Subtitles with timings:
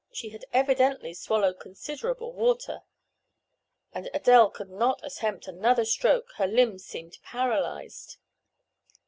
[0.11, 2.81] She had evidently swallowed considerable water.
[3.93, 8.17] And Adele could not attempt another stroke—her limbs seemed paralyzed.